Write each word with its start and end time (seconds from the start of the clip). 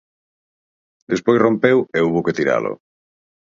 Despois 1.11 1.41
rompeu 1.45 1.77
e 1.97 1.99
houbo 2.01 2.25
que 2.25 2.35
tiralo. 2.39 2.73